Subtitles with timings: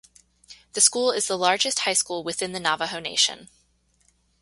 [0.73, 3.49] The school is the largest high school within the Navajo nation.